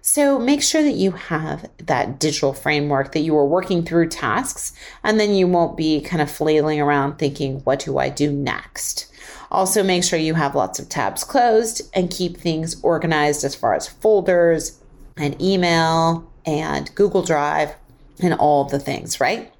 So 0.01 0.39
make 0.39 0.63
sure 0.63 0.81
that 0.81 0.96
you 0.96 1.12
have 1.12 1.70
that 1.77 2.20
digital 2.20 2.53
framework 2.53 3.12
that 3.12 3.20
you 3.20 3.38
are 3.38 3.46
working 3.46 3.84
through 3.84 4.10
tasks, 4.10 4.74
and 5.03 5.20
then 5.20 5.36
you 5.36 5.48
won't 5.48 5.77
be 5.77 6.01
kind 6.01 6.22
of 6.22 6.31
flailing 6.31 6.81
around 6.81 7.17
thinking, 7.17 7.60
what 7.60 7.79
do 7.79 8.00
I 8.00 8.10
do 8.10 8.31
next? 8.31 9.08
Also, 9.51 9.84
make 9.84 10.03
sure 10.03 10.17
you 10.17 10.34
have 10.34 10.55
lots 10.55 10.79
of 10.79 10.89
tabs 10.89 11.24
closed 11.24 11.81
and 11.93 12.10
keep 12.10 12.38
things 12.38 12.81
organized 12.84 13.43
as 13.43 13.53
far 13.53 13.75
as 13.75 13.88
folders 13.88 14.79
and 15.17 15.39
email 15.41 16.27
and 16.46 16.93
Google 16.96 17.22
Drive 17.22 17.75
and 18.20 18.34
all 18.34 18.63
the 18.63 18.79
things, 18.79 19.20
right? 19.20 19.53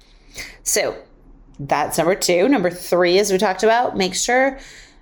So 0.62 0.96
that's 1.60 1.98
number 1.98 2.14
two. 2.14 2.48
Number 2.48 2.70
three, 2.70 3.18
as 3.18 3.30
we 3.30 3.38
talked 3.38 3.62
about, 3.62 3.96
make 3.96 4.14
sure 4.14 4.58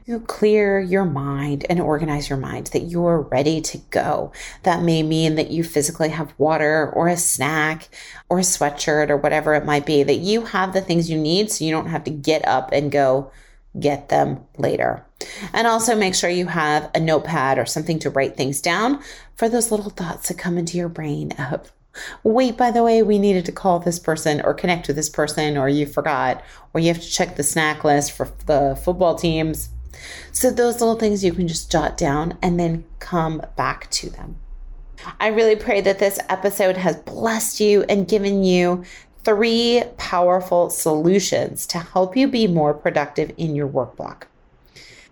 you 0.07 0.21
clear 0.21 0.81
your 0.81 1.05
mind 1.05 1.67
and 1.69 1.81
organize 1.81 2.29
your 2.29 2.39
mind 2.39 2.69
that 2.69 2.85
you're 2.85 3.21
ready 3.21 3.61
to 3.61 3.79
go. 3.91 4.33
That 4.63 4.83
may 4.83 5.03
mean 5.03 5.35
that 5.37 5.51
you 5.51 5.63
physically 5.65 6.09
have 6.11 6.35
water 6.39 6.91
or 6.95 7.09
a 7.09 7.17
snack 7.17 7.89
or 8.29 8.39
a 8.39 8.43
sweatshirt 8.43 9.11
or 9.11 9.17
whatever 9.17 9.55
it 9.55 9.65
might 9.65 9.87
be, 9.87 10.03
that 10.03 10.17
you 10.17 10.47
have 10.47 10.73
the 10.73 10.81
things 10.81 11.11
you 11.11 11.19
need 11.19 11.51
so 11.51 11.65
you 11.65 11.71
don't 11.71 11.89
have 11.89 12.05
to 12.05 12.11
get 12.11 12.47
up 12.47 12.71
and 12.73 12.91
go 12.91 13.31
get 13.79 14.09
them 14.09 14.41
later. 14.59 15.05
And 15.53 15.67
also 15.67 15.95
make 15.95 16.15
sure 16.15 16.31
you 16.31 16.47
have 16.47 16.91
a 16.95 17.01
notepad 17.01 17.59
or 17.59 17.67
something 17.67 17.99
to 18.01 18.11
write 18.11 18.37
things 18.37 18.61
down 18.61 19.03
for 19.37 19.49
those 19.49 19.71
little 19.71 19.91
thoughts 19.91 20.29
that 20.29 20.39
come 20.39 20.59
into 20.59 20.77
your 20.77 20.89
brain 20.89 21.33
of, 21.33 21.73
wait, 22.25 22.57
by 22.57 22.71
the 22.71 22.83
way, 22.83 23.03
we 23.03 23.19
needed 23.19 23.45
to 23.45 23.53
call 23.53 23.79
this 23.79 23.99
person 23.99 24.41
or 24.41 24.55
connect 24.55 24.87
with 24.87 24.97
this 24.97 25.09
person, 25.09 25.57
or 25.57 25.69
you 25.69 25.87
forgot, 25.87 26.43
or 26.73 26.81
you 26.81 26.89
have 26.89 27.03
to 27.03 27.11
check 27.11 27.37
the 27.37 27.43
snack 27.43 27.85
list 27.85 28.13
for 28.13 28.29
the 28.47 28.81
football 28.83 29.15
teams. 29.15 29.69
So, 30.33 30.51
those 30.51 30.81
little 30.81 30.97
things 30.97 31.25
you 31.25 31.33
can 31.33 31.49
just 31.49 31.71
jot 31.71 31.97
down 31.97 32.39
and 32.43 32.59
then 32.59 32.85
come 32.99 33.43
back 33.57 33.91
to 33.91 34.11
them. 34.11 34.37
I 35.19 35.29
really 35.29 35.57
pray 35.57 35.81
that 35.81 35.99
this 35.99 36.19
episode 36.29 36.77
has 36.77 36.97
blessed 36.97 37.61
you 37.61 37.85
and 37.89 38.07
given 38.07 38.45
you 38.45 38.85
three 39.25 39.83
powerful 39.97 40.71
solutions 40.71 41.67
to 41.67 41.79
help 41.79 42.17
you 42.17 42.29
be 42.29 42.47
more 42.47 42.75
productive 42.75 43.33
in 43.37 43.55
your 43.55 43.67
work 43.67 43.97
block. 43.97 44.29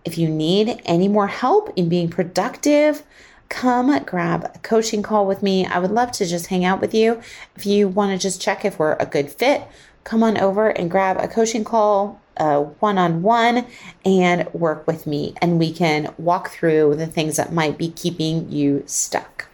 If 0.04 0.16
you 0.16 0.28
need 0.28 0.80
any 0.85 1.09
more 1.09 1.26
help 1.26 1.71
in 1.76 1.88
being 1.88 2.09
productive, 2.09 3.02
come 3.49 4.02
grab 4.04 4.50
a 4.54 4.59
coaching 4.61 5.02
call 5.02 5.26
with 5.26 5.42
me. 5.42 5.66
I 5.66 5.78
would 5.78 5.90
love 5.90 6.12
to 6.12 6.26
just 6.26 6.47
hang 6.47 6.64
out 6.64 6.80
with 6.80 6.95
you. 6.95 7.21
If 7.57 7.66
you 7.66 7.88
want 7.88 8.12
to 8.12 8.18
just 8.18 8.40
check 8.40 8.64
if 8.64 8.78
we're 8.78 8.95
a 8.95 9.07
good 9.07 9.30
fit, 9.30 9.66
come 10.04 10.23
on 10.23 10.38
over 10.38 10.68
and 10.68 10.90
grab 10.90 11.18
a 11.18 11.28
coaching 11.28 11.64
call 11.64 12.21
one 12.38 12.99
on 12.99 13.23
one 13.23 13.66
and 14.04 14.52
work 14.52 14.87
with 14.87 15.07
me, 15.07 15.35
and 15.42 15.59
we 15.59 15.73
can 15.73 16.14
walk 16.18 16.50
through 16.50 16.97
the 16.97 17.07
things 17.07 17.37
that 17.37 17.52
might 17.52 17.78
be 17.78 17.90
keeping 17.90 18.50
you 18.50 18.83
stuck. 18.87 19.49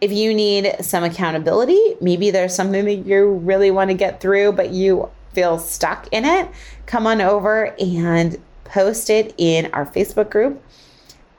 If 0.00 0.12
you 0.12 0.34
need 0.34 0.76
some 0.80 1.04
accountability, 1.04 1.96
maybe 2.00 2.30
there's 2.30 2.54
something 2.54 2.84
that 2.84 3.06
you 3.06 3.32
really 3.32 3.70
want 3.70 3.90
to 3.90 3.94
get 3.94 4.20
through, 4.20 4.52
but 4.52 4.70
you 4.70 5.10
feel 5.32 5.58
stuck 5.58 6.08
in 6.12 6.24
it, 6.24 6.48
come 6.86 7.06
on 7.06 7.20
over 7.20 7.74
and 7.78 8.40
post 8.64 9.10
it 9.10 9.34
in 9.38 9.72
our 9.72 9.86
Facebook 9.86 10.30
group, 10.30 10.62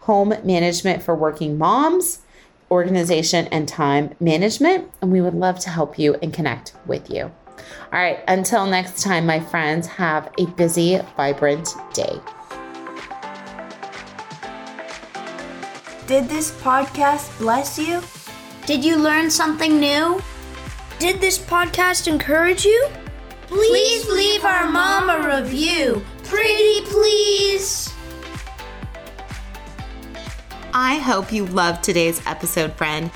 Home 0.02 0.34
Management 0.44 1.04
for 1.04 1.14
Working 1.14 1.58
Moms, 1.58 2.22
Organization 2.72 3.48
and 3.48 3.68
Time 3.68 4.16
Management. 4.20 4.92
And 5.02 5.12
we 5.12 5.22
would 5.22 5.34
love 5.34 5.60
to 5.60 5.70
help 5.70 6.00
you 6.00 6.16
and 6.22 6.34
connect 6.34 6.74
with 6.86 7.10
you. 7.10 7.32
All 7.92 8.00
right, 8.00 8.20
until 8.28 8.66
next 8.66 9.02
time, 9.02 9.26
my 9.26 9.40
friends, 9.40 9.88
have 9.88 10.32
a 10.38 10.46
busy, 10.46 11.00
vibrant 11.16 11.70
day. 11.94 12.20
Did 16.08 16.30
this 16.30 16.52
podcast 16.62 17.38
bless 17.38 17.78
you? 17.78 18.02
Did 18.66 18.84
you 18.84 18.98
learn 18.98 19.30
something 19.30 19.80
new? 19.80 20.22
Did 21.00 21.22
this 21.22 21.38
podcast 21.38 22.08
encourage 22.08 22.66
you? 22.66 22.90
Please 23.48 24.10
leave 24.10 24.44
our 24.44 24.70
mom 24.70 25.10
a 25.10 25.42
review. 25.42 26.04
Pretty 26.24 26.82
please. 26.86 27.94
I 30.74 30.96
hope 30.98 31.32
you 31.32 31.46
loved 31.46 31.84
today's 31.84 32.22
episode, 32.26 32.74
friend. 32.74 33.10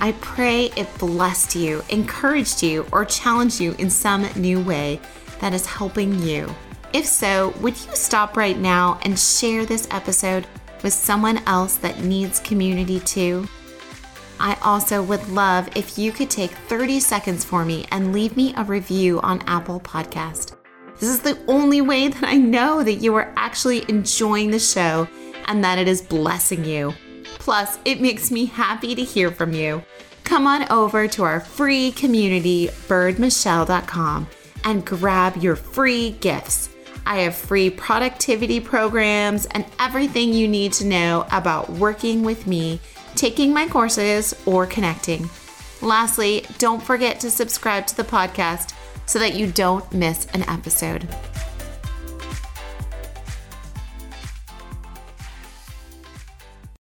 I 0.00 0.12
pray 0.20 0.66
it 0.76 0.88
blessed 0.98 1.54
you, 1.54 1.82
encouraged 1.88 2.62
you, 2.62 2.86
or 2.92 3.04
challenged 3.04 3.60
you 3.60 3.74
in 3.78 3.88
some 3.90 4.26
new 4.36 4.60
way 4.60 5.00
that 5.40 5.54
is 5.54 5.66
helping 5.66 6.20
you. 6.20 6.54
If 6.92 7.06
so, 7.06 7.54
would 7.60 7.76
you 7.76 7.96
stop 7.96 8.36
right 8.36 8.58
now 8.58 8.98
and 9.02 9.18
share 9.18 9.64
this 9.64 9.88
episode 9.90 10.46
with 10.82 10.92
someone 10.92 11.38
else 11.46 11.76
that 11.76 12.00
needs 12.00 12.40
community 12.40 13.00
too? 13.00 13.48
I 14.38 14.56
also 14.62 15.02
would 15.02 15.26
love 15.28 15.68
if 15.76 15.98
you 15.98 16.12
could 16.12 16.30
take 16.30 16.50
30 16.50 17.00
seconds 17.00 17.44
for 17.44 17.64
me 17.64 17.86
and 17.90 18.12
leave 18.12 18.36
me 18.36 18.52
a 18.56 18.64
review 18.64 19.20
on 19.20 19.42
Apple 19.46 19.80
Podcast. 19.80 20.56
This 20.98 21.08
is 21.08 21.20
the 21.20 21.38
only 21.48 21.80
way 21.80 22.08
that 22.08 22.22
I 22.22 22.36
know 22.36 22.82
that 22.82 22.94
you 22.94 23.14
are 23.14 23.32
actually 23.36 23.84
enjoying 23.88 24.50
the 24.50 24.58
show 24.58 25.08
and 25.46 25.62
that 25.64 25.78
it 25.78 25.88
is 25.88 26.02
blessing 26.02 26.64
you. 26.64 26.94
Plus, 27.24 27.78
it 27.84 28.00
makes 28.00 28.30
me 28.30 28.46
happy 28.46 28.94
to 28.94 29.02
hear 29.02 29.30
from 29.30 29.52
you. 29.52 29.82
Come 30.24 30.46
on 30.46 30.70
over 30.70 31.06
to 31.08 31.22
our 31.22 31.40
free 31.40 31.92
community, 31.92 32.68
byrdmichelle.com, 32.88 34.26
and 34.64 34.84
grab 34.84 35.36
your 35.36 35.56
free 35.56 36.12
gifts. 36.20 36.70
I 37.06 37.18
have 37.20 37.34
free 37.34 37.68
productivity 37.68 38.60
programs 38.60 39.44
and 39.46 39.66
everything 39.78 40.32
you 40.32 40.48
need 40.48 40.72
to 40.74 40.86
know 40.86 41.26
about 41.30 41.68
working 41.70 42.22
with 42.22 42.46
me, 42.46 42.80
taking 43.14 43.52
my 43.52 43.68
courses, 43.68 44.34
or 44.46 44.66
connecting. 44.66 45.28
Lastly, 45.82 46.46
don't 46.56 46.82
forget 46.82 47.20
to 47.20 47.30
subscribe 47.30 47.86
to 47.88 47.96
the 47.96 48.04
podcast 48.04 48.72
so 49.06 49.18
that 49.18 49.34
you 49.34 49.52
don't 49.52 49.92
miss 49.92 50.26
an 50.32 50.48
episode. 50.48 51.06